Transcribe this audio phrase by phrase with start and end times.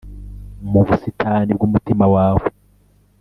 [0.71, 2.45] mu busitani bwumutima wawe?